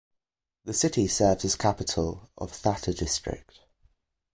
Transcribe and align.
The 0.65 0.73
city 0.73 1.07
serves 1.07 1.45
as 1.45 1.55
capital 1.55 2.31
of 2.35 2.51
Thatta 2.51 2.91
District. 2.91 3.59